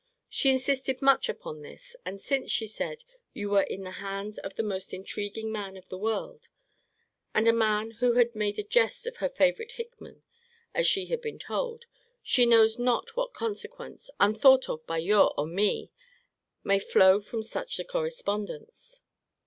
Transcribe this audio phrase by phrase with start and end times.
[0.29, 3.03] She insisted much upon this: and since, she said,
[3.35, 6.49] you were in the hands of the most intriguing man in the world,
[7.35, 10.23] and a man who had made a jest of her favourite Hickman,
[10.73, 11.85] as she had been told,
[12.23, 15.91] she knows not what consequences, unthought of by your or me,
[16.63, 19.03] may flow from such a correspondence.